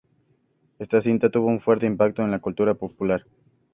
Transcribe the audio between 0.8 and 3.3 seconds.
cinta tuvo un fuerte impacto en la cultura popular.